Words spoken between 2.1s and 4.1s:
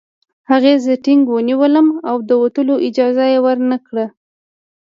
د وتلو اجازه یې ورنکړه